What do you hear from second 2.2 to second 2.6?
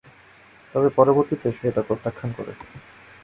করে।